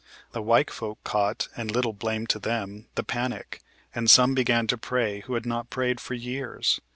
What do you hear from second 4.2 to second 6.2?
began to pray who had not prayed for